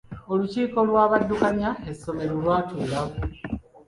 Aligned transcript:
Olukiiko 0.31 0.77
lw'abaddukanya 0.89 1.69
essomero 1.91 2.33
lwatuula. 2.41 3.01